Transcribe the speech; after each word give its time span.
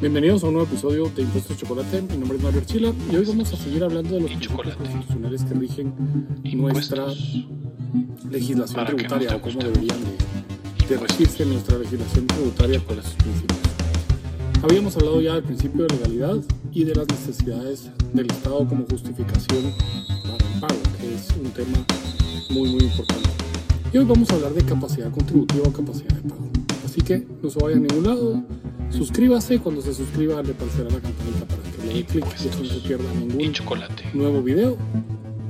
Bienvenidos 0.00 0.44
a 0.44 0.46
un 0.46 0.54
nuevo 0.54 0.68
episodio 0.68 1.10
de 1.10 1.22
Impuestos 1.22 1.56
Chocolate. 1.56 2.02
Mi 2.02 2.18
nombre 2.18 2.38
es 2.38 2.44
Mario 2.44 2.60
Archila 2.60 2.92
y 3.10 3.16
hoy 3.16 3.24
vamos 3.24 3.52
a 3.52 3.56
seguir 3.56 3.82
hablando 3.82 4.14
de 4.14 4.20
los 4.20 4.30
principios 4.30 4.76
constitucionales 4.76 5.42
que 5.42 5.54
rigen 5.54 5.92
nuestra 6.54 7.08
legislación 8.30 8.86
tributaria 8.86 9.34
o 9.34 9.40
cómo 9.40 9.58
deberían 9.58 9.98
de, 10.04 10.86
de 10.86 11.00
regirse 11.00 11.44
nuestra 11.46 11.78
legislación 11.78 12.28
tributaria 12.28 12.78
por 12.78 12.96
esos 12.96 13.12
principios. 13.14 13.58
Habíamos 14.62 14.96
hablado 14.96 15.20
ya 15.20 15.34
del 15.34 15.42
principio 15.42 15.84
de 15.88 15.96
legalidad 15.96 16.36
y 16.70 16.84
de 16.84 16.94
las 16.94 17.08
necesidades 17.08 17.90
del 18.12 18.30
Estado 18.30 18.68
como 18.68 18.86
justificación 18.86 19.74
para 20.22 20.36
el 20.36 20.60
pago, 20.60 20.80
que 21.00 21.12
es 21.12 21.28
un 21.36 21.50
tema 21.50 21.84
muy 22.50 22.70
muy 22.70 22.84
importante. 22.84 23.30
Y 23.92 23.98
hoy 23.98 24.04
vamos 24.04 24.30
a 24.30 24.34
hablar 24.36 24.52
de 24.52 24.62
capacidad 24.62 25.10
contributiva 25.10 25.66
o 25.66 25.72
capacidad 25.72 26.14
de 26.14 26.28
pago. 26.28 26.48
Así 26.84 27.00
que 27.00 27.26
no 27.42 27.50
se 27.50 27.58
vaya 27.58 27.76
a 27.76 27.80
ningún 27.80 28.04
lado, 28.04 28.44
suscríbase, 28.90 29.58
cuando 29.58 29.80
se 29.80 29.94
suscriba 29.94 30.42
le 30.42 30.52
aparecerá 30.52 30.90
la 30.90 31.00
campanita 31.00 31.46
para 31.46 31.62
que 31.62 31.86
le 31.86 31.94
dé 31.94 32.04
clic 32.04 32.24
y 32.24 32.62
no 32.62 32.64
se 32.64 32.80
pierda 32.80 33.12
ningún 33.14 33.52
nuevo 34.14 34.42
video. 34.42 34.76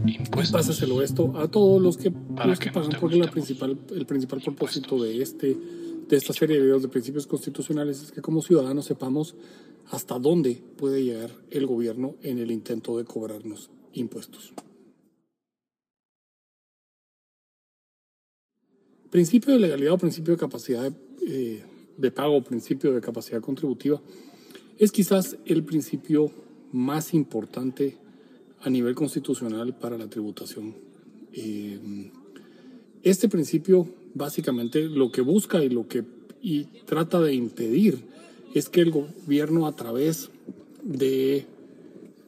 Impuestos. 0.06 0.52
Pásaselo 0.52 1.02
esto 1.02 1.36
a 1.36 1.48
todos 1.48 1.82
los 1.82 1.96
que, 1.96 2.12
los 2.46 2.58
que, 2.58 2.70
pagan, 2.70 2.92
porque 3.00 3.16
la 3.16 3.30
principal, 3.30 3.78
el 3.94 4.06
principal 4.06 4.40
propósito 4.40 5.02
de 5.02 5.20
este 5.22 5.56
de 6.08 6.16
esta 6.16 6.32
serie 6.32 6.56
de 6.56 6.62
videos 6.62 6.82
de 6.82 6.88
principios 6.88 7.27
constitucionales 7.27 8.02
es 8.02 8.12
que 8.12 8.22
como 8.22 8.40
ciudadanos 8.40 8.86
sepamos 8.86 9.34
hasta 9.91 10.18
dónde 10.18 10.62
puede 10.77 11.05
llegar 11.05 11.30
el 11.50 11.66
gobierno 11.66 12.14
en 12.22 12.38
el 12.38 12.50
intento 12.50 12.96
de 12.96 13.05
cobrarnos 13.05 13.70
impuestos. 13.92 14.52
Principio 19.10 19.55
de 19.55 19.60
legalidad 19.60 19.94
o 19.94 19.98
principio 19.98 20.34
de 20.34 20.41
capacidad 20.41 20.92
de, 21.98 22.10
pago, 22.10 22.42
principio 22.42 22.94
de 22.94 23.02
capacidad 23.02 23.42
contributiva, 23.42 24.00
es 24.78 24.90
quizás 24.92 25.36
el 25.44 25.64
principio 25.64 26.30
más 26.72 27.12
importante 27.12 27.98
a 28.60 28.70
nivel 28.70 28.94
constitucional 28.94 29.77
para 29.77 29.98
la 29.98 30.08
tributación. 30.08 30.74
Eh, 31.32 32.10
este 33.02 33.28
principio 33.28 33.88
básicamente 34.14 34.82
lo 34.82 35.12
que 35.12 35.20
busca 35.20 35.62
y 35.62 35.68
lo 35.68 35.86
que 35.86 36.05
trata 36.86 37.20
de 37.20 37.34
impedir 37.34 38.05
es 38.55 38.68
que 38.68 38.80
el 38.80 38.90
gobierno 38.90 39.66
a 39.66 39.77
través 39.77 40.30
de 40.83 41.46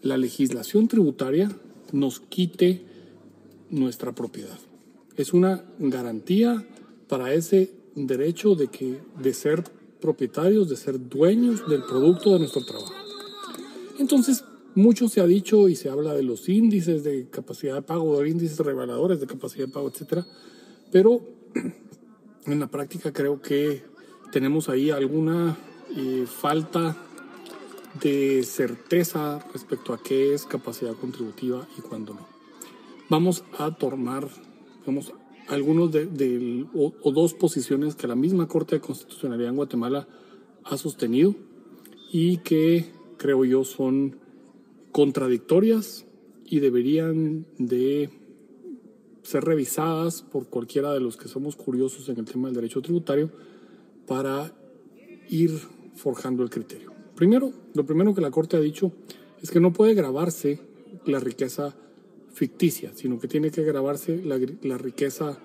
la 0.02 0.16
legislación 0.16 0.88
tributaria 0.88 1.50
nos 1.92 2.20
quite 2.20 2.82
nuestra 3.70 4.14
propiedad. 4.14 4.58
Es 5.16 5.32
una 5.32 5.64
garantía 5.78 6.64
para 7.08 7.32
ese 7.34 7.70
derecho 7.94 8.55
de 8.55 8.69
que 8.69 9.00
de 9.20 9.34
ser 9.34 9.64
propietarios, 10.00 10.69
de 10.69 10.77
ser 10.77 11.08
dueños 11.08 11.69
del 11.69 11.83
producto 11.83 12.33
de 12.33 12.41
nuestro 12.41 12.64
trabajo. 12.64 12.92
Entonces, 13.98 14.44
mucho 14.74 15.08
se 15.08 15.20
ha 15.20 15.27
dicho 15.27 15.69
y 15.69 15.77
se 15.77 15.91
habla 15.91 16.14
de 16.14 16.22
los 16.22 16.48
índices 16.48 17.05
de 17.05 17.28
capacidad 17.28 17.74
de 17.74 17.83
pago, 17.83 18.20
de 18.20 18.28
índices 18.28 18.58
reveladores 18.61 19.20
de 19.20 19.27
capacidad 19.27 19.66
de 19.66 19.72
pago, 19.72 19.88
etcétera, 19.88 20.27
pero 20.91 21.20
en 22.46 22.61
la 22.61 22.68
práctica 22.68 23.12
creo 23.12 23.42
que 23.42 23.83
tenemos 24.33 24.68
ahí 24.68 24.91
alguna 24.91 25.58
eh, 25.96 26.24
falta 26.27 26.96
de 28.00 28.44
certeza 28.44 29.44
respecto 29.52 29.92
a 29.92 30.00
qué 30.02 30.33
es 30.34 30.46
capacidad 30.46 30.94
contributiva 30.94 31.66
y 31.77 31.80
cuándo 31.80 32.14
no. 32.14 32.27
Vamos 33.08 33.42
a 33.58 33.74
tomar 33.74 34.28
vamos, 34.86 35.12
algunos 35.50 35.90
de, 35.90 36.66
o, 36.74 37.12
dos 37.12 37.34
posiciones 37.34 37.96
que 37.96 38.06
la 38.06 38.14
misma 38.14 38.46
Corte 38.46 38.76
de 38.76 38.80
Constitucionalidad 38.80 39.50
en 39.50 39.56
Guatemala 39.56 40.06
ha 40.62 40.76
sostenido 40.76 41.34
y 42.12 42.38
que 42.38 42.86
creo 43.18 43.44
yo 43.44 43.64
son 43.64 44.16
contradictorias 44.92 46.06
y 46.44 46.60
deberían 46.60 47.46
de 47.58 48.10
ser 49.22 49.44
revisadas 49.44 50.22
por 50.22 50.48
cualquiera 50.48 50.92
de 50.92 51.00
los 51.00 51.16
que 51.16 51.27
somos 51.27 51.56
curiosos 51.56 52.08
en 52.08 52.18
el 52.18 52.24
tema 52.24 52.46
del 52.46 52.55
derecho 52.55 52.80
tributario 52.80 53.30
para 54.06 54.55
ir 55.28 55.50
forjando 55.96 56.44
el 56.44 56.50
criterio. 56.50 56.92
Primero, 57.16 57.52
lo 57.74 57.84
primero 57.84 58.14
que 58.14 58.20
la 58.20 58.30
Corte 58.30 58.56
ha 58.56 58.60
dicho 58.60 58.92
es 59.42 59.50
que 59.50 59.60
no 59.60 59.72
puede 59.72 59.94
grabarse 59.94 60.60
la 61.06 61.18
riqueza 61.18 61.74
ficticia, 62.33 62.92
sino 62.95 63.18
que 63.18 63.29
tiene 63.29 63.51
que 63.51 63.63
grabarse 63.63 64.23
la, 64.24 64.39
la 64.63 64.79
riqueza 64.79 65.39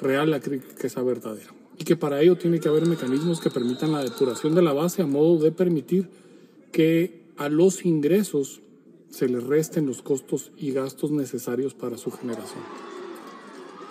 real, 0.00 0.30
la 0.30 0.38
riqueza 0.38 1.02
verdadera. 1.02 1.54
Y 1.78 1.84
que 1.84 1.96
para 1.96 2.20
ello 2.20 2.36
tiene 2.36 2.60
que 2.60 2.68
haber 2.68 2.86
mecanismos 2.86 3.40
que 3.40 3.50
permitan 3.50 3.92
la 3.92 4.04
depuración 4.04 4.54
de 4.54 4.62
la 4.62 4.72
base 4.72 5.02
a 5.02 5.06
modo 5.06 5.42
de 5.42 5.52
permitir 5.52 6.08
que 6.70 7.22
a 7.36 7.48
los 7.48 7.84
ingresos 7.84 8.60
se 9.10 9.28
les 9.28 9.44
resten 9.44 9.86
los 9.86 10.02
costos 10.02 10.52
y 10.56 10.72
gastos 10.72 11.10
necesarios 11.10 11.74
para 11.74 11.98
su 11.98 12.10
generación. 12.10 12.62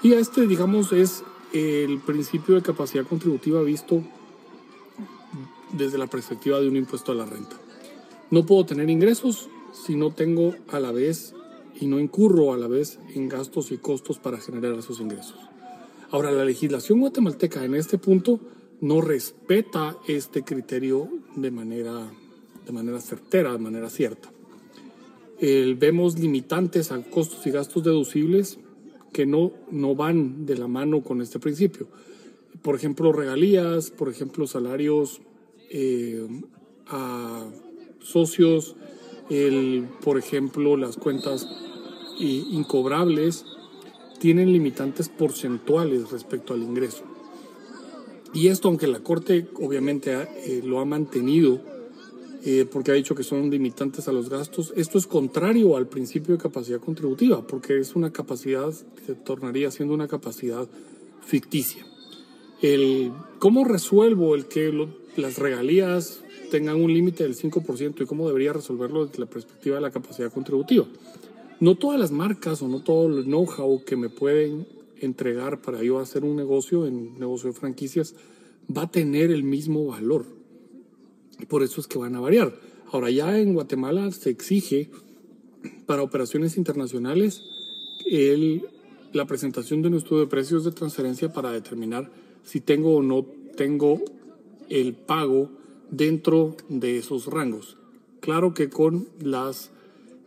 Y 0.03 0.13
este, 0.13 0.47
digamos, 0.47 0.91
es 0.93 1.23
el 1.53 1.99
principio 1.99 2.55
de 2.55 2.61
capacidad 2.61 3.05
contributiva 3.05 3.61
visto 3.61 4.03
desde 5.73 5.97
la 5.97 6.07
perspectiva 6.07 6.59
de 6.59 6.67
un 6.67 6.75
impuesto 6.75 7.11
a 7.11 7.15
la 7.15 7.25
renta. 7.25 7.55
No 8.29 8.45
puedo 8.45 8.65
tener 8.65 8.89
ingresos 8.89 9.49
si 9.73 9.95
no 9.95 10.11
tengo 10.11 10.55
a 10.69 10.79
la 10.79 10.91
vez 10.91 11.35
y 11.81 11.87
no 11.87 11.99
incurro 11.99 12.53
a 12.53 12.57
la 12.57 12.67
vez 12.67 12.99
en 13.15 13.27
gastos 13.27 13.71
y 13.71 13.77
costos 13.77 14.19
para 14.19 14.37
generar 14.37 14.77
esos 14.77 15.01
ingresos. 15.01 15.35
Ahora, 16.11 16.31
la 16.31 16.45
legislación 16.45 16.99
guatemalteca 16.99 17.65
en 17.65 17.73
este 17.73 17.97
punto 17.97 18.39
no 18.81 19.01
respeta 19.01 19.97
este 20.07 20.43
criterio 20.43 21.09
de 21.35 21.49
manera, 21.49 22.11
de 22.65 22.71
manera 22.71 23.01
certera, 23.01 23.51
de 23.53 23.57
manera 23.57 23.89
cierta. 23.89 24.31
vemos 25.39 26.19
limitantes 26.19 26.91
a 26.91 27.01
costos 27.01 27.47
y 27.47 27.51
gastos 27.51 27.83
deducibles 27.83 28.59
que 29.11 29.25
no, 29.25 29.51
no 29.71 29.95
van 29.95 30.45
de 30.45 30.57
la 30.57 30.67
mano 30.67 31.01
con 31.01 31.19
este 31.19 31.39
principio. 31.39 31.87
Por 32.61 32.75
ejemplo, 32.75 33.11
regalías, 33.11 33.89
por 33.89 34.07
ejemplo, 34.07 34.45
salarios 34.45 35.21
eh, 35.71 36.27
a 36.87 37.47
socios, 38.01 38.75
por 40.03 40.17
ejemplo, 40.17 40.75
las 40.75 40.97
cuentas 40.97 41.47
incobrables 42.21 43.45
tienen 44.19 44.53
limitantes 44.53 45.09
porcentuales 45.09 46.11
respecto 46.11 46.53
al 46.53 46.61
ingreso. 46.61 47.03
Y 48.33 48.47
esto, 48.47 48.67
aunque 48.67 48.87
la 48.87 48.99
Corte 48.99 49.47
obviamente 49.55 50.13
eh, 50.13 50.61
lo 50.63 50.79
ha 50.79 50.85
mantenido, 50.85 51.59
eh, 52.43 52.65
porque 52.71 52.91
ha 52.91 52.95
dicho 52.95 53.13
que 53.13 53.23
son 53.23 53.49
limitantes 53.49 54.07
a 54.07 54.11
los 54.11 54.29
gastos. 54.29 54.73
Esto 54.75 54.97
es 54.97 55.05
contrario 55.05 55.77
al 55.77 55.87
principio 55.87 56.35
de 56.35 56.41
capacidad 56.41 56.79
contributiva, 56.79 57.45
porque 57.45 57.77
es 57.77 57.95
una 57.95 58.11
capacidad, 58.11 58.71
se 58.71 59.15
tornaría 59.15 59.69
siendo 59.69 59.93
una 59.93 60.07
capacidad 60.07 60.67
ficticia. 61.23 61.85
El, 62.61 63.11
¿Cómo 63.39 63.63
resuelvo 63.65 64.33
el 64.33 64.45
que 64.45 64.87
las 65.17 65.37
regalías 65.37 66.23
tengan 66.49 66.81
un 66.81 66.93
límite 66.93 67.23
del 67.23 67.35
5% 67.35 68.01
y 68.01 68.05
cómo 68.05 68.27
debería 68.27 68.53
resolverlo 68.53 69.05
desde 69.05 69.19
la 69.19 69.27
perspectiva 69.27 69.75
de 69.75 69.81
la 69.81 69.91
capacidad 69.91 70.31
contributiva? 70.31 70.85
No 71.61 71.75
todas 71.75 71.97
las 71.97 72.11
marcas 72.11 72.61
o 72.61 72.67
no 72.67 72.83
todo 72.83 73.07
el 73.07 73.23
know-how 73.23 73.85
que 73.85 73.95
me 73.95 74.09
pueden 74.09 74.67
entregar 74.99 75.61
para 75.61 75.81
yo 75.81 75.99
hacer 75.99 76.25
un 76.25 76.35
negocio, 76.35 76.85
en 76.85 77.17
negocio 77.17 77.53
de 77.53 77.57
franquicias, 77.57 78.15
va 78.75 78.83
a 78.83 78.91
tener 78.91 79.31
el 79.31 79.43
mismo 79.43 79.85
valor 79.85 80.41
por 81.47 81.63
eso 81.63 81.81
es 81.81 81.87
que 81.87 81.97
van 81.97 82.15
a 82.15 82.19
variar. 82.19 82.53
Ahora 82.91 83.09
ya 83.09 83.37
en 83.39 83.53
Guatemala 83.53 84.11
se 84.11 84.29
exige 84.29 84.89
para 85.85 86.03
operaciones 86.03 86.57
internacionales 86.57 87.43
el, 88.05 88.67
la 89.13 89.25
presentación 89.25 89.81
de 89.81 89.89
un 89.89 89.95
estudio 89.95 90.21
de 90.21 90.27
precios 90.27 90.63
de 90.63 90.71
transferencia 90.71 91.31
para 91.31 91.51
determinar 91.51 92.11
si 92.43 92.61
tengo 92.61 92.95
o 92.95 93.03
no 93.03 93.25
tengo 93.55 94.01
el 94.69 94.93
pago 94.93 95.51
dentro 95.89 96.55
de 96.69 96.97
esos 96.97 97.27
rangos. 97.27 97.77
Claro 98.19 98.53
que 98.53 98.69
con 98.69 99.07
las 99.19 99.71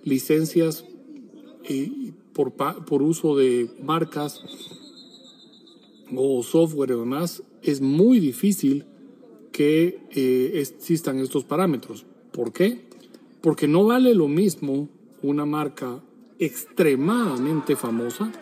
licencias 0.03 0.85
por, 2.33 2.53
por 2.53 3.03
uso 3.03 3.37
de 3.37 3.71
marcas 3.83 4.43
o 6.15 6.43
software 6.43 6.91
y 6.91 6.95
demás, 6.95 7.43
es 7.63 7.81
muy 7.81 8.21
difícil 8.21 8.85
que 9.53 10.01
eh, 10.11 10.53
existan 10.61 11.19
estos 11.19 11.45
parámetros. 11.45 12.07
¿Por 12.33 12.53
qué? 12.53 12.87
Porque 13.41 13.69
no 13.69 13.85
vale 13.85 14.15
lo 14.15 14.29
mismo 14.29 14.89
una 15.23 15.47
marca 15.47 16.03
extremadamente 16.39 17.77
famosa 17.77 18.33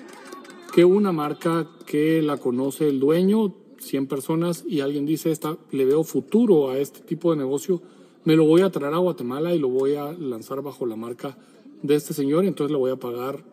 que 0.72 0.84
una 0.86 1.12
marca 1.12 1.68
que 1.84 2.22
la 2.22 2.38
conoce 2.38 2.88
el 2.88 2.98
dueño, 2.98 3.54
100 3.78 4.06
personas, 4.06 4.64
y 4.66 4.80
alguien 4.80 5.04
dice, 5.04 5.30
Esta, 5.30 5.58
le 5.70 5.84
veo 5.84 6.02
futuro 6.02 6.70
a 6.70 6.78
este 6.78 7.00
tipo 7.00 7.30
de 7.30 7.36
negocio, 7.36 7.82
me 8.24 8.36
lo 8.36 8.44
voy 8.46 8.62
a 8.62 8.70
traer 8.70 8.94
a 8.94 8.98
Guatemala 8.98 9.54
y 9.54 9.58
lo 9.58 9.68
voy 9.68 9.96
a 9.96 10.12
lanzar 10.12 10.62
bajo 10.62 10.86
la 10.86 10.96
marca 10.96 11.36
de 11.82 11.94
este 11.94 12.14
señor, 12.14 12.44
y 12.44 12.48
entonces 12.48 12.72
le 12.72 12.78
voy 12.78 12.90
a 12.90 12.96
pagar 12.96 13.44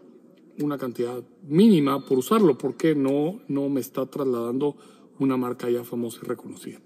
una 0.60 0.78
cantidad 0.78 1.24
mínima 1.48 2.06
por 2.06 2.20
usarlo, 2.20 2.58
porque 2.58 2.96
no, 2.96 3.40
no 3.48 3.70
me 3.70 3.80
está 3.80 4.06
trasladando 4.06 4.76
una 5.20 5.38
marca 5.38 5.70
ya 5.70 5.84
famosa 5.84 6.20
y 6.24 6.28
reconocida. 6.28 6.80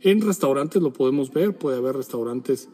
En 0.00 0.20
restaurantes 0.20 0.80
lo 0.82 0.92
podemos 0.92 1.32
ver, 1.32 1.56
puede 1.56 1.78
haber 1.78 1.96
restaurantes 1.96 2.68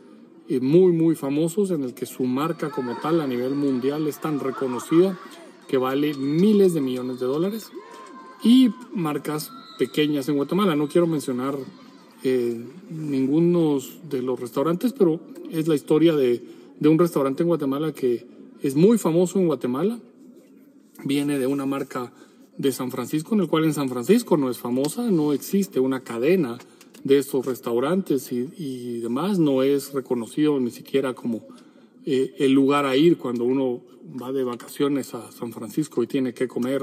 eh, 0.48 0.60
muy, 0.60 0.92
muy 0.92 1.14
famosos 1.14 1.70
en 1.70 1.84
el 1.84 1.94
que 1.94 2.06
su 2.06 2.24
marca 2.24 2.70
como 2.70 2.96
tal 3.00 3.20
a 3.20 3.26
nivel 3.26 3.54
mundial 3.54 4.06
es 4.06 4.20
tan 4.20 4.40
reconocida 4.40 5.18
que 5.68 5.78
vale 5.78 6.14
miles 6.14 6.74
de 6.74 6.80
millones 6.80 7.20
de 7.20 7.26
dólares. 7.26 7.70
Y 8.42 8.70
marcas 8.92 9.50
pequeñas 9.78 10.28
en 10.28 10.36
Guatemala, 10.36 10.76
no 10.76 10.88
quiero 10.88 11.06
mencionar 11.06 11.56
eh, 12.22 12.62
ninguno 12.90 13.78
de 14.08 14.22
los 14.22 14.38
restaurantes, 14.38 14.92
pero 14.92 15.18
es 15.50 15.66
la 15.66 15.74
historia 15.74 16.14
de, 16.14 16.44
de 16.80 16.88
un 16.88 16.98
restaurante 16.98 17.42
en 17.42 17.48
Guatemala 17.48 17.92
que 17.92 18.26
es 18.62 18.76
muy 18.76 18.98
famoso 18.98 19.38
en 19.38 19.46
Guatemala. 19.46 19.98
Viene 21.04 21.38
de 21.38 21.46
una 21.46 21.66
marca 21.66 22.12
de 22.56 22.72
San 22.72 22.90
Francisco, 22.90 23.34
en 23.34 23.42
el 23.42 23.48
cual 23.48 23.64
en 23.64 23.74
San 23.74 23.88
Francisco 23.88 24.36
no 24.36 24.50
es 24.50 24.58
famosa, 24.58 25.10
no 25.10 25.32
existe 25.32 25.80
una 25.80 26.00
cadena 26.00 26.58
de 27.02 27.18
estos 27.18 27.44
restaurantes 27.44 28.32
y, 28.32 29.00
demás, 29.00 29.38
no 29.38 29.62
es 29.62 29.92
reconocido 29.92 30.58
ni 30.60 30.70
siquiera 30.70 31.14
como 31.14 31.42
eh, 32.06 32.34
el 32.38 32.52
lugar 32.52 32.86
a 32.86 32.96
ir 32.96 33.18
cuando 33.18 33.44
uno 33.44 33.82
va 34.20 34.32
de 34.32 34.44
vacaciones 34.44 35.14
a 35.14 35.30
San 35.32 35.52
Francisco 35.52 36.02
y 36.02 36.06
tiene 36.06 36.32
que 36.32 36.48
comer 36.48 36.82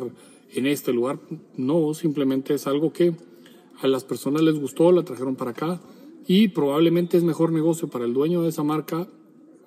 en 0.53 0.67
este 0.67 0.93
lugar. 0.93 1.19
No, 1.57 1.93
simplemente 1.93 2.53
es 2.53 2.67
algo 2.67 2.93
que 2.93 3.13
a 3.81 3.88
las 3.88 4.03
personas 4.03 4.41
les 4.43 4.59
gustó, 4.59 4.91
la 4.91 5.03
trajeron 5.03 5.35
para 5.35 5.51
acá 5.51 5.81
y 6.27 6.49
probablemente 6.49 7.17
es 7.17 7.23
mejor 7.23 7.51
negocio 7.51 7.88
para 7.88 8.05
el 8.05 8.13
dueño 8.13 8.43
de 8.43 8.49
esa 8.49 8.63
marca 8.63 9.07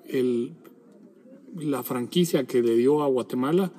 la 0.08 1.82
franquicia 1.82 2.46
que 2.46 2.62
le 2.62 2.76
dio 2.76 3.02
a 3.02 3.08
Guatemala 3.08 3.72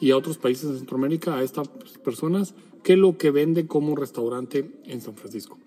y 0.00 0.10
a 0.10 0.16
otros 0.16 0.38
países 0.38 0.70
de 0.70 0.78
Centroamérica 0.78 1.36
a 1.36 1.42
estas 1.42 1.68
personas 2.04 2.54
que 2.82 2.96
lo 2.96 3.16
que 3.16 3.30
vende 3.30 3.66
como 3.66 3.94
restaurante 3.94 4.70
en 4.86 5.00
San 5.00 5.14
Francisco. 5.14 5.58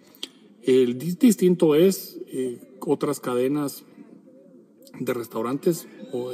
El 0.62 0.98
distinto 0.98 1.76
es 1.76 2.20
eh, 2.28 2.60
otras 2.82 3.20
cadenas 3.20 3.84
de 5.00 5.14
restaurantes, 5.14 5.88
o, 6.12 6.32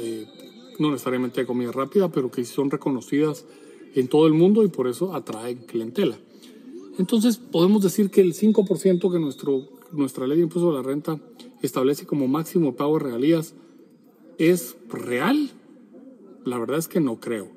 no 0.78 0.90
necesariamente 0.90 1.40
de 1.40 1.46
comida 1.46 1.72
rápida, 1.72 2.10
pero 2.10 2.30
que 2.30 2.44
son 2.44 2.70
reconocidas 2.70 3.44
en 3.94 4.08
todo 4.08 4.26
el 4.26 4.32
mundo 4.32 4.64
y 4.64 4.68
por 4.68 4.88
eso 4.88 5.14
atraen 5.14 5.58
clientela. 5.66 6.16
Entonces 6.98 7.36
podemos 7.36 7.82
decir 7.82 8.10
que 8.10 8.20
el 8.20 8.34
5% 8.34 9.12
que 9.12 9.18
nuestro, 9.18 9.68
nuestra 9.92 10.26
ley 10.26 10.38
de 10.38 10.44
impuesto 10.44 10.70
a 10.70 10.74
la 10.74 10.82
renta 10.82 11.20
establece 11.62 12.06
como 12.06 12.28
máximo 12.28 12.74
pago 12.74 12.98
regalías 12.98 13.54
es 14.38 14.76
real. 14.88 15.50
La 16.44 16.58
verdad 16.58 16.78
es 16.78 16.88
que 16.88 17.00
no 17.00 17.20
creo. 17.20 17.48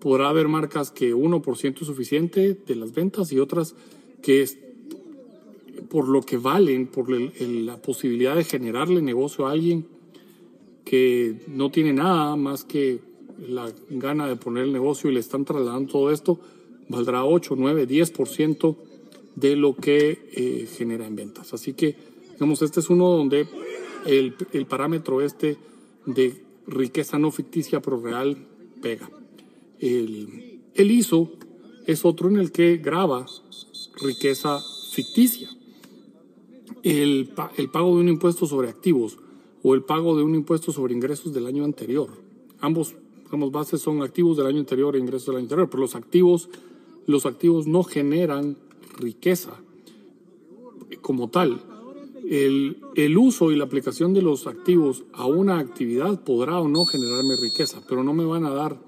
Podrá 0.00 0.28
haber 0.28 0.48
marcas 0.48 0.90
que 0.90 1.14
1% 1.14 1.80
es 1.80 1.86
suficiente 1.86 2.54
de 2.54 2.74
las 2.76 2.92
ventas 2.92 3.32
y 3.32 3.38
otras 3.38 3.74
que 4.22 4.42
es 4.42 4.58
por 5.88 6.08
lo 6.08 6.22
que 6.22 6.36
valen, 6.36 6.86
por 6.86 7.10
la 7.10 7.80
posibilidad 7.80 8.36
de 8.36 8.44
generarle 8.44 9.00
negocio 9.02 9.46
a 9.46 9.52
alguien 9.52 9.86
que 10.84 11.40
no 11.48 11.70
tiene 11.70 11.92
nada 11.92 12.36
más 12.36 12.64
que 12.64 13.00
la 13.48 13.72
gana 13.90 14.26
de 14.28 14.36
poner 14.36 14.64
el 14.64 14.72
negocio 14.72 15.10
y 15.10 15.14
le 15.14 15.20
están 15.20 15.44
trasladando 15.44 15.92
todo 15.92 16.10
esto, 16.10 16.38
valdrá 16.88 17.24
8, 17.24 17.54
9, 17.56 17.88
10% 17.88 18.76
de 19.36 19.56
lo 19.56 19.74
que 19.74 20.28
eh, 20.32 20.68
genera 20.76 21.06
en 21.06 21.16
ventas. 21.16 21.52
Así 21.54 21.72
que, 21.72 21.96
digamos, 22.34 22.62
este 22.62 22.80
es 22.80 22.90
uno 22.90 23.08
donde 23.08 23.48
el, 24.04 24.34
el 24.52 24.66
parámetro 24.66 25.22
este 25.22 25.56
de 26.06 26.44
riqueza 26.66 27.18
no 27.18 27.30
ficticia 27.30 27.80
pero 27.80 28.00
real 28.00 28.46
pega. 28.82 29.10
El, 29.78 30.60
el 30.74 30.90
ISO 30.90 31.32
es 31.86 32.04
otro 32.04 32.28
en 32.28 32.36
el 32.36 32.52
que 32.52 32.76
graba 32.76 33.26
riqueza 34.02 34.60
ficticia 34.92 35.48
el, 36.82 37.32
el 37.56 37.70
pago 37.70 37.96
de 37.96 38.02
un 38.02 38.08
impuesto 38.08 38.46
sobre 38.46 38.68
activos 38.68 39.18
o 39.62 39.74
el 39.74 39.82
pago 39.82 40.16
de 40.16 40.22
un 40.22 40.34
impuesto 40.34 40.72
sobre 40.72 40.94
ingresos 40.94 41.32
del 41.32 41.46
año 41.46 41.64
anterior. 41.64 42.08
Ambos, 42.60 42.94
ambos 43.30 43.50
bases 43.50 43.80
son 43.80 44.02
activos 44.02 44.36
del 44.36 44.46
año 44.46 44.60
anterior 44.60 44.94
e 44.94 44.98
ingresos 44.98 45.26
del 45.26 45.36
año 45.36 45.44
anterior, 45.44 45.70
pero 45.70 45.80
los 45.80 45.94
activos, 45.94 46.50
los 47.06 47.24
activos 47.24 47.66
no 47.66 47.82
generan 47.82 48.58
riqueza 48.98 49.54
como 51.00 51.30
tal. 51.30 51.62
El, 52.28 52.78
el, 52.94 53.18
uso 53.18 53.52
y 53.52 53.56
la 53.56 53.64
aplicación 53.64 54.14
de 54.14 54.22
los 54.22 54.46
activos 54.46 55.04
a 55.12 55.26
una 55.26 55.58
actividad 55.58 56.24
podrá 56.24 56.58
o 56.58 56.68
no 56.68 56.84
generarme 56.84 57.36
riqueza, 57.40 57.82
pero 57.88 58.02
no 58.02 58.14
me 58.14 58.24
van 58.24 58.44
a 58.44 58.50
dar 58.50 58.80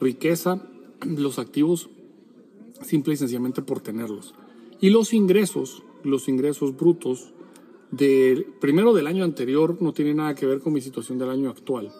riqueza 0.00 0.66
los 1.04 1.38
activos 1.38 1.88
simple 2.82 3.14
y 3.14 3.16
sencillamente 3.16 3.62
por 3.62 3.80
tenerlos. 3.80 4.34
Y 4.80 4.90
los 4.90 5.12
ingresos 5.14 5.84
los 6.04 6.28
ingresos 6.28 6.76
brutos 6.76 7.32
del 7.90 8.44
primero 8.44 8.92
del 8.92 9.06
año 9.06 9.24
anterior 9.24 9.78
no 9.80 9.92
tiene 9.92 10.14
nada 10.14 10.34
que 10.34 10.46
ver 10.46 10.60
con 10.60 10.72
mi 10.72 10.80
situación 10.80 11.18
del 11.18 11.30
año 11.30 11.50
actual. 11.50 11.92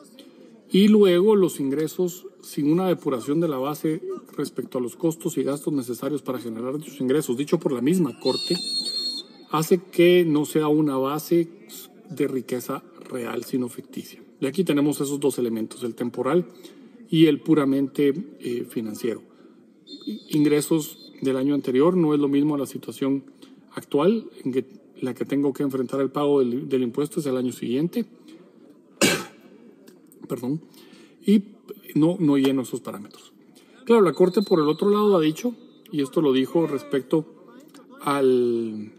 Y 0.71 0.89
luego 0.89 1.37
los 1.37 1.61
ingresos 1.61 2.27
sin 2.41 2.71
una 2.71 2.89
depuración 2.89 3.41
de 3.41 3.49
la 3.49 3.59
base 3.59 4.03
respecto 4.37 4.79
a 4.79 4.81
los 4.81 4.97
costos 4.97 5.39
y 5.39 5.43
gastos 5.43 5.73
necesarios 5.73 6.23
para 6.23 6.39
generar 6.39 6.79
dichos 6.79 7.01
ingresos, 7.01 7.37
dicho 7.37 7.59
por 7.59 7.73
la 7.73 7.81
misma 7.81 8.19
Corte, 8.21 8.57
hace 9.55 9.79
que 9.79 10.25
no 10.27 10.45
sea 10.45 10.67
una 10.67 10.97
base 10.97 11.49
de 12.11 12.27
riqueza 12.27 12.83
real, 13.09 13.45
sino 13.45 13.69
ficticia. 13.69 14.21
Y 14.41 14.47
aquí 14.47 14.65
tenemos 14.65 15.01
esos 15.01 15.21
dos 15.21 15.39
elementos, 15.39 15.85
el 15.85 15.95
temporal 15.95 16.47
y 17.09 17.27
el 17.27 17.41
puramente 17.41 18.13
eh, 18.41 18.67
financiero. 18.69 19.23
Ingresos 20.31 21.13
del 21.21 21.37
año 21.37 21.55
anterior 21.55 21.97
no 21.97 22.15
es 22.15 22.21
lo 22.21 22.27
mismo 22.27 22.57
a 22.57 22.59
la 22.59 22.67
situación 22.67 23.23
actual 23.75 24.29
en 24.45 24.67
la 25.01 25.15
que 25.15 25.25
tengo 25.25 25.53
que 25.53 25.63
enfrentar 25.63 26.01
el 26.01 26.11
pago 26.11 26.41
del, 26.41 26.83
impuesto 26.83 27.21
es 27.21 27.27
el 27.27 27.37
año 27.37 27.53
siguiente. 27.53 28.07
Perdón. 30.29 30.63
Y 31.25 31.45
no, 31.95 32.17
no 32.19 32.39
lleno 32.39 32.63
esos 32.63 32.81
parámetros. 32.81 33.33
Claro, 33.85 34.03
la 34.03 34.15
Corte 34.15 34.43
por 34.43 34.59
el 34.59 34.67
otro 34.67 34.91
lado 34.91 35.17
ha 35.17 35.21
dicho, 35.21 35.55
y 35.93 36.03
esto 36.03 36.21
lo 36.21 36.33
dijo 36.33 36.67
respecto 36.67 37.25
al, 38.01 38.93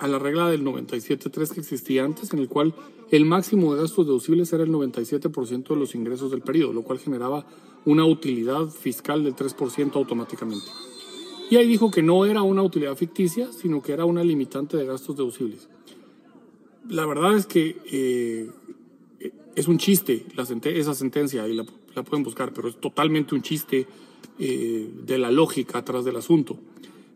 a 0.00 0.08
la 0.08 0.18
regla 0.18 0.48
del 0.48 0.64
97.3 0.64 1.52
que 1.52 1.60
existía 1.60 2.04
antes, 2.04 2.32
en 2.32 2.38
el 2.38 2.48
cual 2.48 2.74
el 3.10 3.26
máximo 3.26 3.74
de 3.74 3.82
gastos 3.82 4.06
deducibles 4.06 4.52
era 4.52 4.64
el 4.64 4.70
97% 4.70 5.68
de 5.68 5.76
los 5.76 5.94
ingresos 5.94 6.30
del 6.30 6.40
periodo, 6.40 6.72
lo 6.72 6.82
cual 6.82 6.98
generaba 6.98 7.46
una 7.84 8.04
utilidad 8.04 8.68
fiscal 8.68 9.22
del 9.22 9.36
3% 9.36 9.94
automáticamente. 9.94 10.66
Y 11.50 11.56
ahí 11.56 11.66
dijo 11.66 11.90
que 11.90 12.02
no 12.02 12.24
era 12.24 12.42
una 12.42 12.62
utilidad 12.62 12.96
ficticia, 12.96 13.52
sino 13.52 13.82
que 13.82 13.92
era 13.92 14.04
una 14.04 14.24
limitante 14.24 14.76
de 14.76 14.86
gastos 14.86 15.16
deducibles. 15.16 15.68
La 16.88 17.04
verdad 17.04 17.36
es 17.36 17.46
que 17.46 17.76
eh, 17.90 18.50
es 19.54 19.68
un 19.68 19.78
chiste 19.78 20.24
la 20.34 20.44
esa 20.44 20.94
sentencia, 20.94 21.46
y 21.46 21.54
la, 21.54 21.64
pueden 22.04 22.22
buscar, 22.22 22.54
pero 22.54 22.68
es 22.68 22.76
totalmente 22.76 23.34
un 23.34 23.42
chiste 23.42 23.86
eh, 24.38 24.90
de 25.04 25.18
la 25.18 25.30
lógica 25.30 25.78
atrás 25.78 26.04
del 26.04 26.16
asunto. 26.16 26.58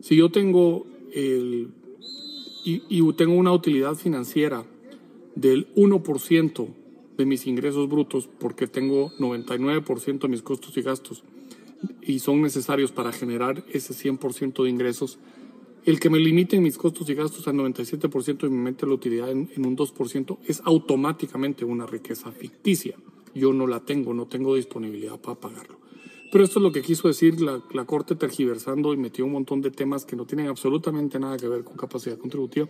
Si 0.01 0.17
yo 0.17 0.31
tengo, 0.31 0.87
el, 1.13 1.69
y, 2.65 3.13
tengo 3.13 3.35
una 3.35 3.53
utilidad 3.53 3.95
financiera 3.95 4.65
del 5.35 5.73
1% 5.75 6.69
de 7.17 7.27
mis 7.27 7.47
ingresos 7.47 7.89
brutos, 7.89 8.29
porque 8.39 8.67
tengo 8.67 9.13
99% 9.19 10.21
de 10.21 10.29
mis 10.29 10.43
costos 10.43 10.77
y 10.77 10.83
gastos, 10.83 11.23
y 12.03 12.19
son 12.21 12.41
necesarios 12.41 12.93
para 12.93 13.13
generar 13.13 13.65
ese 13.71 13.93
100% 13.93 14.65
de 14.65 14.71
ingresos, 14.71 15.19
el 15.85 16.01
que 16.01 16.09
me 16.09 16.19
limiten 16.19 16.63
mis 16.63 16.79
costos 16.79 17.09
y 17.11 17.15
gastos 17.15 17.47
al 17.47 17.57
97% 17.57 18.47
y 18.47 18.51
me 18.51 18.71
mete 18.71 18.87
la 18.87 18.95
utilidad 18.95 19.31
en, 19.31 19.51
un 19.59 19.77
2% 19.77 20.39
es 20.47 20.63
automáticamente 20.65 21.67
una 21.67 21.87
riqueza 21.87 22.33
ficticia. 22.33 22.97
Yo 23.35 23.53
no 23.53 23.67
la 23.67 23.81
tengo, 23.81 24.15
no 24.15 24.27
tengo 24.27 24.55
disponibilidad 24.55 25.21
para 25.21 25.39
pagarlo. 25.39 25.84
Pero 26.35 26.43
esto 26.43 26.59
es 26.59 26.65
lo 26.65 26.73
que 26.73 26.83
quiso 26.83 27.07
decir 27.07 27.41
la, 27.41 27.85
Corte 27.85 28.17
tergiversando 28.17 28.93
y 28.93 28.97
metió 28.97 29.25
un 29.25 29.31
montón 29.31 29.61
de 29.61 29.71
temas 29.71 30.05
que 30.05 30.17
no 30.17 30.27
tienen 30.27 30.49
absolutamente 30.49 31.21
nada 31.21 31.37
que 31.37 31.47
ver 31.47 31.63
con 31.63 31.77
capacidad 31.77 32.19
contributiva. 32.19 32.67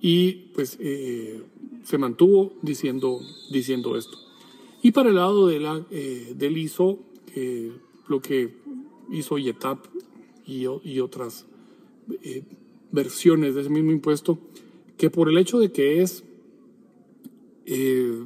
y 0.00 0.32
pues 0.54 0.76
eh, 0.78 1.42
se 1.82 1.98
mantuvo 1.98 2.52
diciendo, 2.62 3.20
diciendo 3.50 3.96
esto. 3.96 4.16
Y 4.80 4.92
para 4.92 5.08
el 5.08 5.16
lado 5.16 5.48
de 5.48 5.58
la, 5.58 5.84
eh, 5.90 6.34
del 6.36 6.56
ISO, 6.56 7.00
lo 8.06 8.22
que 8.22 8.54
hizo 9.10 9.36
YETAP 9.36 9.86
y, 10.46 10.66
y 10.84 11.00
otras 11.00 11.46
eh, 12.22 12.44
versiones 12.92 13.56
de 13.56 13.62
ese 13.62 13.70
mismo 13.70 13.90
impuesto, 13.90 14.38
que 14.96 15.10
por 15.10 15.28
el 15.28 15.38
hecho 15.38 15.58
de 15.58 15.72
que 15.72 16.00
es 16.00 16.22
eh, 17.66 18.24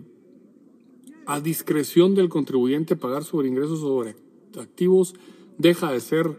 a 1.28 1.40
discreción 1.40 2.14
del 2.14 2.28
contribuyente 2.28 2.96
pagar 2.96 3.22
sobre 3.22 3.48
ingresos 3.48 3.80
sobre 3.80 4.16
activos, 4.58 5.14
deja 5.58 5.92
de 5.92 6.00
ser 6.00 6.36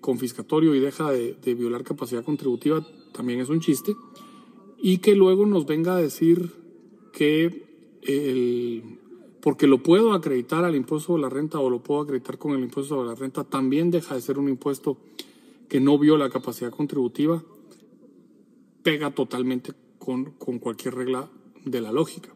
confiscatorio 0.00 0.74
y 0.74 0.80
deja 0.80 1.12
de, 1.12 1.54
violar 1.54 1.84
capacidad 1.84 2.24
contributiva, 2.24 2.84
también 3.12 3.38
es 3.40 3.48
un 3.48 3.60
chiste. 3.60 3.94
Y 4.80 4.98
que 4.98 5.14
luego 5.14 5.46
nos 5.46 5.66
venga 5.66 5.94
a 5.94 6.00
decir 6.00 6.50
que 7.12 7.64
el 8.02 8.98
porque 9.42 9.66
lo 9.66 9.82
puedo 9.82 10.12
acreditar 10.12 10.64
al 10.64 10.76
impuesto 10.76 11.16
de 11.16 11.20
la 11.20 11.28
renta 11.28 11.58
o 11.58 11.68
lo 11.68 11.82
puedo 11.82 12.00
acreditar 12.00 12.38
con 12.38 12.52
el 12.52 12.62
impuesto 12.62 13.02
de 13.02 13.08
la 13.08 13.16
renta, 13.16 13.42
también 13.42 13.90
deja 13.90 14.14
de 14.14 14.20
ser 14.20 14.38
un 14.38 14.48
impuesto 14.48 14.96
que 15.68 15.80
no 15.80 15.98
vio 15.98 16.16
la 16.16 16.30
capacidad 16.30 16.70
contributiva, 16.70 17.42
pega 18.84 19.10
totalmente 19.10 19.72
con, 19.98 20.30
con 20.38 20.60
cualquier 20.60 20.94
regla 20.94 21.28
de 21.64 21.80
la 21.80 21.90
lógica, 21.90 22.32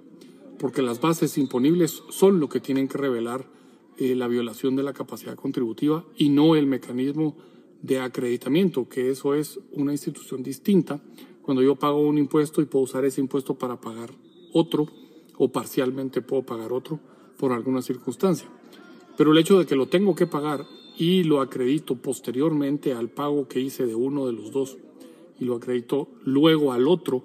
porque 0.59 0.83
las 0.83 1.01
bases 1.01 1.39
imponibles 1.39 2.03
son 2.11 2.41
lo 2.41 2.49
que 2.49 2.61
tienen 2.61 2.89
que 2.89 2.99
revelar 2.99 3.47
eh, 3.99 4.15
la 4.15 4.29
violación 4.29 4.77
de 4.77 4.83
la 4.83 4.93
capacidad 4.93 5.37
contributiva 5.37 6.05
y 6.17 6.29
no 6.29 6.57
el 6.57 6.67
mecanismo 6.67 7.37
de 7.83 8.01
acreditamiento, 8.01 8.89
que 8.89 9.11
eso 9.11 9.35
es 9.35 9.61
una 9.73 9.93
institución 9.93 10.43
distinta. 10.43 11.01
Cuando 11.43 11.63
yo 11.63 11.77
pago 11.77 12.01
un 12.01 12.19
impuesto 12.19 12.61
y 12.61 12.67
puedo 12.67 12.85
usar 12.85 13.05
ese 13.05 13.21
impuesto 13.21 13.55
para 13.55 13.81
pagar 13.81 14.11
otro 14.53 14.87
o 15.39 15.53
parcialmente 15.53 16.23
puedo 16.23 16.43
pagar 16.43 16.73
otro 16.73 17.01
por 17.39 17.53
alguna 17.53 17.83
circunstancia. 17.83 18.49
Pero 19.17 19.33
el 19.33 19.39
hecho 19.39 19.59
de 19.59 19.67
que 19.67 19.77
lo 19.77 19.87
tengo 19.87 20.15
que 20.15 20.27
pagar 20.27 20.67
y 20.99 21.25
lo 21.25 21.41
acredito 21.41 21.97
posteriormente 21.97 22.93
al 22.93 23.11
pago 23.11 23.49
que 23.49 23.61
hice 23.61 23.87
de 23.87 23.95
uno 23.95 24.27
de 24.27 24.33
los 24.33 24.51
dos 24.51 24.79
y 25.39 25.45
lo 25.45 25.57
acredito 25.57 26.09
luego 26.25 26.73
al 26.73 26.89
otro, 26.89 27.25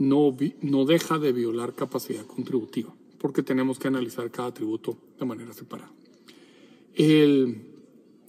no, 0.00 0.34
no 0.62 0.86
deja 0.86 1.18
de 1.18 1.32
violar 1.32 1.74
capacidad 1.74 2.24
contributiva, 2.24 2.92
porque 3.18 3.42
tenemos 3.42 3.78
que 3.78 3.88
analizar 3.88 4.30
cada 4.30 4.52
tributo 4.52 4.96
de 5.18 5.26
manera 5.26 5.52
separada. 5.52 5.92
El, 6.94 7.66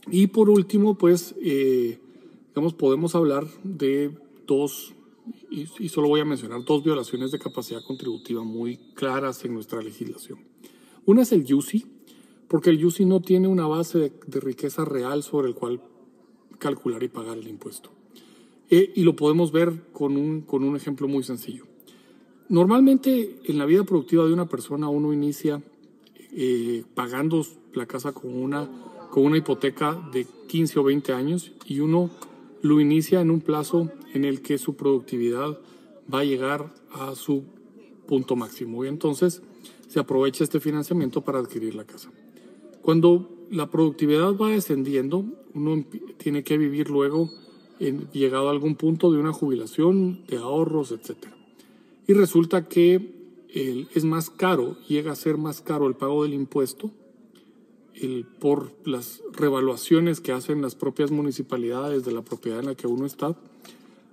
y 0.08 0.28
por 0.28 0.50
último, 0.50 0.98
pues, 0.98 1.34
eh, 1.42 1.98
digamos, 2.50 2.74
podemos 2.74 3.16
hablar 3.16 3.48
de 3.64 4.12
dos, 4.46 4.94
y, 5.50 5.88
solo 5.88 6.10
voy 6.10 6.20
a 6.20 6.26
mencionar 6.26 6.66
dos 6.66 6.84
violaciones 6.84 7.32
de 7.32 7.40
capacidad 7.40 7.82
contributiva 7.86 8.44
muy 8.44 8.76
claras 8.94 9.46
en 9.46 9.54
nuestra 9.54 9.82
legislación. 9.82 10.40
Una 11.06 11.22
es 11.22 11.32
el 11.32 11.52
UCI, 11.52 11.86
porque 12.50 12.72
el 12.72 12.86
UCI 12.86 13.06
no 13.06 13.22
tiene 13.22 13.48
una 13.48 13.66
base 13.66 13.98
de, 13.98 14.14
de 14.28 14.40
riqueza 14.42 14.84
real 14.84 15.24
sobre 15.24 15.48
el 15.48 15.56
cual 15.56 15.82
calcular 16.60 17.02
y 17.02 17.08
pagar 17.08 17.38
el 17.38 17.48
impuesto. 17.48 18.01
Eh, 18.74 18.94
y 18.96 19.04
lo 19.04 19.18
podemos 19.18 19.52
ver 19.52 19.74
con 19.92 20.16
un, 20.16 20.42
con 20.42 20.64
un 20.64 20.78
ejemplo 20.78 21.10
muy 21.10 21.24
sencillo. 21.24 21.66
Normalmente 22.48 23.38
en 23.44 23.58
la 23.58 23.66
vida 23.66 23.84
productiva 23.84 24.26
de 24.26 24.34
una 24.34 24.48
persona 24.48 24.88
uno 24.88 25.12
inicia 25.12 25.62
eh, 26.32 26.86
pagando 26.96 27.46
la 27.74 27.86
casa 27.86 28.14
con 28.14 28.34
una, 28.34 28.70
con 29.10 29.26
una 29.26 29.38
hipoteca 29.38 30.02
de 30.14 30.26
15 30.48 30.80
o 30.80 30.84
20 30.84 31.12
años 31.12 31.52
y 31.66 31.82
uno 31.82 32.10
lo 32.62 32.80
inicia 32.80 33.20
en 33.20 33.30
un 33.30 33.42
plazo 33.42 33.92
en 34.14 34.24
el 34.24 34.42
que 34.42 34.58
su 34.58 34.76
productividad 34.76 35.60
va 36.14 36.20
a 36.20 36.24
llegar 36.24 36.74
a 36.94 37.16
su 37.16 37.44
punto 38.08 38.38
máximo 38.38 38.86
y 38.86 38.88
entonces 38.88 39.42
se 39.88 40.00
aprovecha 40.00 40.46
este 40.46 40.62
financiamiento 40.62 41.22
para 41.22 41.40
adquirir 41.40 41.76
la 41.76 41.84
casa. 41.84 42.10
Cuando 42.82 43.30
la 43.50 43.70
productividad 43.70 44.34
va 44.38 44.50
descendiendo, 44.50 45.26
uno 45.54 45.84
tiene 46.18 46.44
que 46.44 46.58
vivir 46.58 46.90
luego 46.90 47.30
llegado 48.12 48.48
a 48.48 48.52
algún 48.52 48.76
punto 48.76 49.12
de 49.12 49.20
una 49.20 49.34
jubilación, 49.34 50.26
de 50.28 50.38
ahorros, 50.38 50.92
etc. 50.92 51.18
Y 52.08 52.14
resulta 52.14 52.68
que 52.68 53.22
es 53.54 54.04
más 54.06 54.30
caro, 54.30 54.78
llega 54.88 55.12
a 55.12 55.16
ser 55.16 55.38
más 55.38 55.62
caro 55.62 55.88
el 55.88 55.96
pago 55.96 56.24
del 56.24 56.34
impuesto 56.34 56.92
el, 57.96 58.26
por 58.26 58.72
las 58.86 59.22
revaluaciones 59.34 60.22
que 60.22 60.32
hacen 60.32 60.62
las 60.62 60.76
propias 60.76 61.12
municipalidades 61.12 62.06
de 62.06 62.12
la 62.12 62.22
propiedad 62.22 62.60
en 62.60 62.68
la 62.68 62.76
que 62.76 62.88
uno 62.88 63.06
está, 63.06 63.36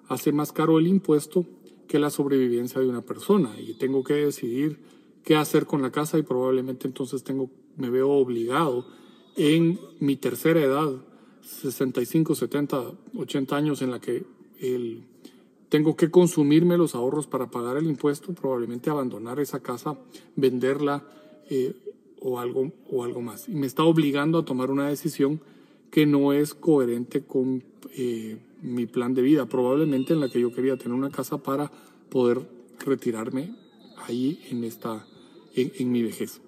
hace 0.09 0.33
más 0.33 0.53
caro 0.53 0.79
el 0.79 0.87
impuesto 0.87 1.47
que 1.87 1.99
la 1.99 2.11
sobrevivencia 2.11 2.81
de 2.81 2.89
una 2.89 3.03
persona 3.03 3.55
y 3.59 3.75
tengo 3.75 4.05
que 4.05 4.15
decidir 4.15 4.79
qué 5.25 5.37
hacer 5.37 5.67
con 5.67 5.83
la 5.83 5.91
casa 5.91 6.19
y 6.19 6.23
probablemente 6.23 6.87
entonces 6.87 7.25
tengo, 7.25 7.51
me 7.77 7.91
veo 7.91 8.11
obligado 8.11 8.87
en 9.37 9.79
mi 10.01 10.17
tercera 10.17 10.61
edad, 10.61 10.91
65, 11.49 12.35
70, 12.35 12.93
80 13.17 13.57
años 13.57 13.83
en 13.83 13.90
la 13.90 14.00
que 14.00 14.25
tengo 15.69 15.97
que 15.97 16.11
consumirme 16.11 16.76
los 16.76 16.95
ahorros 16.95 17.26
para 17.26 17.50
pagar 17.50 17.78
el 17.78 17.87
impuesto, 17.87 18.35
probablemente 18.35 18.90
abandonar 18.90 19.40
esa 19.40 19.61
casa, 19.61 19.99
venderla, 20.37 21.05
eh, 21.50 21.75
o 22.21 22.38
algo, 22.38 22.73
o 22.90 23.05
algo 23.05 23.23
más. 23.23 23.49
Y 23.49 23.52
me 23.52 23.67
está 23.67 23.85
obligando 23.85 24.38
a 24.38 24.45
tomar 24.45 24.71
una 24.71 24.88
decisión 24.88 25.40
que 25.90 26.05
no 26.05 26.33
es 26.33 26.55
coherente 26.55 27.23
con 27.25 27.62
eh, 27.93 28.38
mi 28.61 28.87
plan 28.87 29.14
de 29.14 29.23
vida, 29.23 29.47
probablemente 29.47 30.12
en 30.12 30.21
la 30.21 30.28
que 30.28 30.40
yo 30.40 30.52
quería 30.52 30.76
tener 30.76 30.93
una 30.93 31.11
casa 31.11 31.38
para 31.38 31.71
poder 32.11 32.47
retirarme 32.85 33.55
ahí 34.07 34.40
en, 34.50 34.64
esta, 34.64 35.07
en 35.55 35.93
mi 35.93 36.02
vejez. 36.02 36.40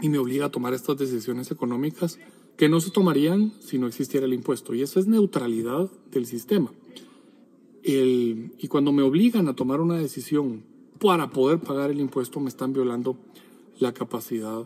Y 0.00 0.08
me 0.08 0.18
obliga 0.18 0.46
a 0.46 0.50
tomar 0.50 0.72
estas 0.72 0.96
decisiones 0.96 1.50
económicas 1.50 2.18
que 2.60 2.68
no 2.68 2.78
se 2.82 2.90
tomarían 2.90 3.54
si 3.60 3.78
no 3.78 3.86
existiera 3.86 4.26
el 4.26 4.34
impuesto. 4.34 4.74
Y 4.74 4.82
eso 4.82 5.00
es 5.00 5.06
neutralidad 5.06 5.90
del 6.12 6.26
sistema. 6.26 6.70
El, 7.82 8.52
y 8.58 8.68
cuando 8.68 8.92
me 8.92 9.00
obligan 9.00 9.48
a 9.48 9.56
tomar 9.56 9.80
una 9.80 9.96
decisión 9.96 10.62
para 11.00 11.30
poder 11.30 11.60
pagar 11.60 11.90
el 11.90 12.00
impuesto, 12.00 12.38
me 12.38 12.50
están 12.50 12.74
violando 12.74 13.16
la 13.78 13.94
capacidad 13.94 14.62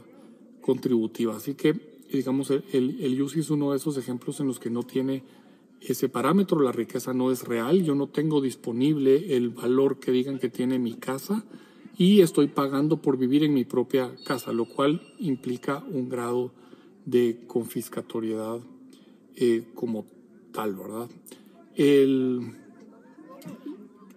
contributiva. 0.60 1.36
Así 1.36 1.54
que, 1.54 2.00
digamos, 2.10 2.50
el, 2.50 2.64
el, 2.72 3.22
UCI 3.22 3.38
es 3.38 3.50
uno 3.50 3.70
de 3.70 3.76
esos 3.76 3.96
ejemplos 3.96 4.40
en 4.40 4.48
los 4.48 4.58
que 4.58 4.70
no 4.70 4.82
tiene 4.82 5.22
ese 5.80 6.08
parámetro, 6.08 6.60
la 6.62 6.72
riqueza 6.72 7.14
no 7.14 7.30
es 7.30 7.44
real, 7.44 7.84
yo 7.84 7.94
no 7.94 8.08
tengo 8.08 8.40
disponible 8.40 9.36
el 9.36 9.50
valor 9.50 10.00
que 10.00 10.10
digan 10.10 10.40
que 10.40 10.48
tiene 10.48 10.80
mi 10.80 10.94
casa 10.94 11.44
y 11.96 12.22
estoy 12.22 12.48
pagando 12.48 13.00
por 13.00 13.18
vivir 13.18 13.44
en 13.44 13.54
mi 13.54 13.64
propia 13.64 14.16
casa, 14.24 14.52
lo 14.52 14.64
cual 14.64 15.00
implica 15.20 15.84
un 15.92 16.08
grado 16.08 16.63
de 17.04 17.44
confiscatoriedad 17.46 18.60
eh, 19.36 19.64
como 19.74 20.06
tal, 20.52 20.74
¿verdad? 20.74 21.08
El, 21.74 22.52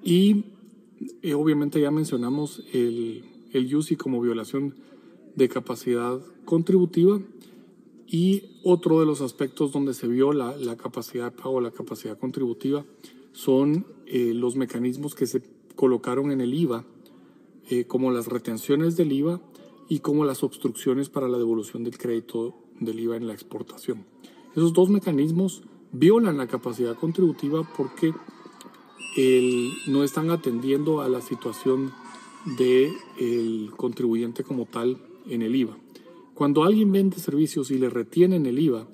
y 0.04 0.46
eh, 1.22 1.34
obviamente 1.34 1.82
ya 1.82 1.92
mencionamos 1.92 2.64
el, 2.72 3.26
el 3.52 3.76
UCI 3.76 3.96
como 3.96 4.22
violación 4.22 4.76
de 5.36 5.50
capacidad 5.50 6.20
contributiva 6.46 7.20
y 8.06 8.44
otro 8.64 9.00
de 9.00 9.06
los 9.06 9.22
aspectos 9.22 9.72
donde 9.72 9.94
se 9.94 10.08
vio 10.08 10.32
la, 10.32 10.56
capacidad 10.78 11.32
de 11.32 11.38
pago, 11.38 11.60
la 11.60 11.72
capacidad 11.72 12.18
contributiva, 12.18 12.86
son 13.34 13.86
eh, 14.06 14.34
los 14.34 14.56
mecanismos 14.56 15.14
que 15.14 15.28
se 15.28 15.42
colocaron 15.76 16.32
en 16.32 16.42
el 16.42 16.54
IVA, 16.54 16.86
como 17.88 18.12
las 18.12 18.28
retenciones 18.28 18.96
del 18.96 19.12
IVA 19.12 19.42
y 19.90 20.00
como 20.00 20.24
las 20.24 20.42
obstrucciones 20.42 21.10
para 21.10 21.28
la 21.28 21.38
devolución 21.38 21.84
del 21.84 21.98
crédito 21.98 22.56
del 22.80 23.00
IVA 23.00 23.18
en 23.18 23.28
la 23.28 23.34
exportación. 23.34 24.06
Esos 24.56 24.74
dos 24.74 24.90
mecanismos 24.90 25.64
violan 25.92 26.38
la 26.38 26.48
capacidad 26.48 26.96
contributiva 26.96 27.68
porque 27.76 28.14
no 29.88 30.04
están 30.04 30.30
atendiendo 30.30 31.02
a 31.02 31.10
la 31.10 31.22
situación 31.22 31.92
del 32.58 33.72
contribuyente 33.76 34.44
como 34.44 34.66
tal 34.66 34.98
en 35.28 35.42
el 35.42 35.56
IVA. 35.56 35.78
Cuando 36.34 36.64
alguien 36.64 36.92
vende 36.92 37.18
servicios 37.18 37.72
y 37.72 37.80
le 37.80 37.90
retienen 37.90 38.46
el 38.46 38.60
IVA, 38.60 38.88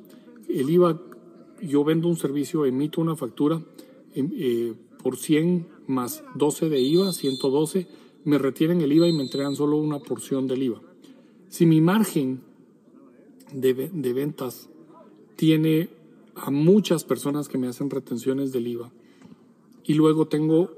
el 0.47 0.69
IVA, 0.69 1.01
yo 1.61 1.83
vendo 1.83 2.07
un 2.07 2.15
servicio, 2.15 2.65
emito 2.65 3.01
una 3.01 3.17
factura 3.17 3.61
em, 4.13 4.29
eh, 4.33 4.73
por 5.01 5.17
100 5.17 5.67
más 5.87 6.23
12 6.35 6.69
de 6.69 6.79
IVA, 6.79 7.11
112, 7.11 7.87
me 8.23 8.37
retienen 8.37 8.81
el 8.81 8.93
IVA 8.93 9.09
y 9.09 9.13
me 9.13 9.23
entregan 9.23 9.55
solo 9.55 9.77
una 9.77 9.99
porción 9.99 10.47
del 10.47 10.63
IVA. 10.63 10.81
Si 11.49 11.65
mi 11.65 11.81
margen 11.81 12.41
de, 13.53 13.74
de 13.74 14.13
ventas 14.13 14.69
tiene 15.36 15.89
a 16.36 16.51
muchas 16.51 17.03
personas 17.03 17.48
que 17.48 17.57
me 17.57 17.67
hacen 17.67 17.89
retenciones 17.89 18.51
del 18.51 18.67
IVA 18.67 18.91
y 19.86 19.93
luego 19.93 20.27
tengo 20.27 20.72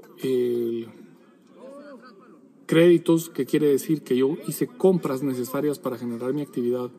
créditos, 2.66 3.30
que 3.30 3.46
quiere 3.46 3.68
decir 3.68 4.02
que 4.02 4.16
yo 4.16 4.36
hice 4.46 4.66
compras 4.66 5.22
necesarias 5.22 5.78
para 5.78 5.98
generar 5.98 6.34
mi 6.34 6.42
actividad 6.42 6.90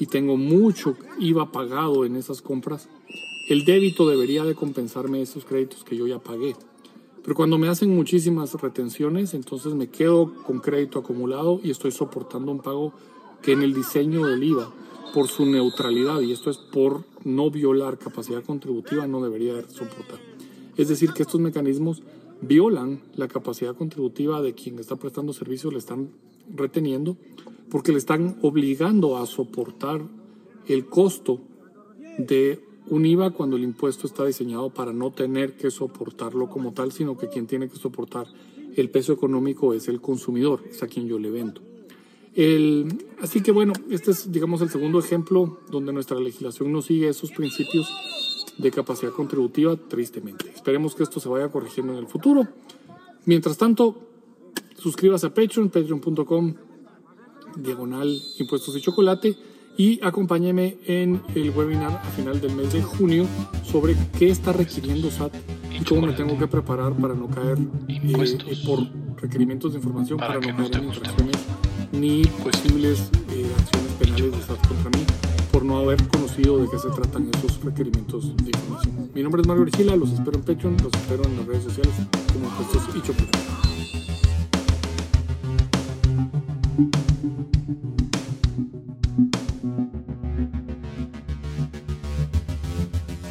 y 0.00 0.06
tengo 0.06 0.36
mucho 0.36 0.96
IVA 1.18 1.52
pagado 1.52 2.04
en 2.04 2.16
esas 2.16 2.40
compras, 2.40 2.88
el 3.48 3.64
débito 3.64 4.08
debería 4.08 4.44
de 4.44 4.54
compensarme 4.54 5.20
esos 5.20 5.44
créditos 5.44 5.84
que 5.84 5.96
yo 5.96 6.06
ya 6.06 6.18
pagué. 6.18 6.56
Pero 7.22 7.36
cuando 7.36 7.58
me 7.58 7.68
hacen 7.68 7.94
muchísimas 7.94 8.54
retenciones, 8.54 9.34
entonces 9.34 9.74
me 9.74 9.88
quedo 9.88 10.32
con 10.44 10.60
crédito 10.60 10.98
acumulado 10.98 11.60
y 11.62 11.70
estoy 11.70 11.92
soportando 11.92 12.50
un 12.50 12.60
pago 12.60 12.92
que 13.42 13.52
en 13.52 13.62
el 13.62 13.74
diseño 13.74 14.26
del 14.26 14.42
IVA, 14.42 14.72
por 15.12 15.28
su 15.28 15.46
neutralidad, 15.46 16.20
y 16.20 16.32
esto 16.32 16.50
es 16.50 16.58
por 16.58 17.04
no 17.24 17.50
violar 17.50 17.98
capacidad 17.98 18.42
contributiva, 18.42 19.06
no 19.06 19.22
debería 19.22 19.54
de 19.54 19.68
soportar. 19.68 20.18
Es 20.76 20.88
decir, 20.88 21.12
que 21.12 21.22
estos 21.22 21.40
mecanismos 21.40 22.02
violan 22.40 23.00
la 23.14 23.28
capacidad 23.28 23.76
contributiva 23.76 24.42
de 24.42 24.54
quien 24.54 24.78
está 24.78 24.96
prestando 24.96 25.32
servicio, 25.32 25.70
le 25.70 25.78
están 25.78 26.10
reteniendo, 26.54 27.16
porque 27.70 27.92
le 27.92 27.98
están 27.98 28.36
obligando 28.42 29.16
a 29.16 29.26
soportar 29.26 30.02
el 30.66 30.86
costo 30.86 31.40
de 32.18 32.60
un 32.88 33.06
IVA 33.06 33.30
cuando 33.30 33.56
el 33.56 33.62
impuesto 33.62 34.06
está 34.06 34.24
diseñado 34.24 34.70
para 34.70 34.92
no 34.92 35.12
tener 35.12 35.56
que 35.56 35.70
soportarlo 35.70 36.48
como 36.48 36.72
tal, 36.72 36.92
sino 36.92 37.16
que 37.16 37.28
quien 37.28 37.46
tiene 37.46 37.68
que 37.68 37.76
soportar 37.76 38.26
el 38.76 38.90
peso 38.90 39.12
económico 39.12 39.74
es 39.74 39.88
el 39.88 40.00
consumidor, 40.00 40.62
es 40.68 40.82
a 40.82 40.88
quien 40.88 41.06
yo 41.06 41.18
le 41.18 41.30
vendo. 41.30 41.60
El, 42.34 43.04
así 43.20 43.42
que 43.42 43.52
bueno, 43.52 43.72
este 43.90 44.10
es, 44.12 44.32
digamos, 44.32 44.62
el 44.62 44.70
segundo 44.70 44.98
ejemplo 44.98 45.60
donde 45.70 45.92
nuestra 45.92 46.18
legislación 46.18 46.72
no 46.72 46.80
sigue 46.80 47.08
esos 47.08 47.30
principios 47.30 47.88
de 48.58 48.70
capacidad 48.70 49.12
contributiva, 49.12 49.76
tristemente. 49.76 50.50
Esperemos 50.54 50.94
que 50.94 51.02
esto 51.02 51.20
se 51.20 51.28
vaya 51.28 51.48
corrigiendo 51.48 51.92
en 51.92 51.98
el 51.98 52.06
futuro. 52.06 52.46
Mientras 53.26 53.58
tanto, 53.58 54.08
suscríbase 54.76 55.26
a 55.26 55.34
Patreon, 55.34 55.68
patreon.com, 55.68 56.54
diagonal 57.56 58.18
impuestos 58.38 58.76
y 58.76 58.80
chocolate, 58.80 59.36
y 59.76 60.04
acompáñeme 60.04 60.78
en 60.86 61.22
el 61.34 61.50
webinar 61.50 61.92
a 61.92 62.10
final 62.10 62.40
del 62.40 62.54
mes 62.54 62.72
de 62.72 62.82
junio 62.82 63.26
sobre 63.64 63.96
qué 64.18 64.28
está 64.28 64.52
requiriendo 64.52 65.10
SAT 65.10 65.34
y 65.80 65.84
cómo 65.84 66.06
me 66.06 66.12
tengo 66.12 66.38
que 66.38 66.46
preparar 66.46 66.94
para 66.94 67.14
no 67.14 67.28
caer 67.28 67.58
eh, 67.88 68.62
por 68.66 68.80
requerimientos 69.16 69.72
de 69.72 69.78
información, 69.78 70.18
para, 70.18 70.34
no 70.34 70.40
caer 70.40 70.76
en 70.76 70.84
infracciones 70.84 71.36
ni 72.02 72.24
posibles 72.42 73.10
eh, 73.30 73.48
acciones 73.60 73.92
penales 73.92 74.32
de 74.32 74.42
SAT 74.42 74.66
contra 74.66 74.90
mí 74.90 75.06
por 75.52 75.64
no 75.64 75.78
haber 75.78 76.02
conocido 76.08 76.58
de 76.58 76.68
qué 76.68 76.76
se 76.76 76.88
tratan 76.88 77.30
esos 77.32 77.62
requerimientos 77.62 78.36
de 78.38 78.50
información. 78.50 79.10
Mi 79.14 79.22
nombre 79.22 79.40
es 79.40 79.46
Mario 79.46 79.64
Virgila, 79.66 79.94
los 79.94 80.10
espero 80.10 80.36
en 80.36 80.42
Patreon, 80.42 80.76
los 80.82 80.92
espero 80.92 81.22
en 81.22 81.36
las 81.36 81.46
redes 81.46 81.62
sociales 81.62 81.94
como 82.32 82.48
Impuestos 82.48 82.96
y 82.96 83.02
Chocolate. 83.02 83.38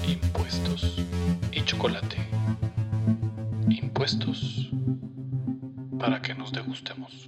Impuestos 0.07 1.05
y 1.51 1.61
chocolate. 1.65 2.17
Impuestos 3.67 4.71
para 5.99 6.21
que 6.21 6.33
nos 6.35 6.53
degustemos. 6.53 7.27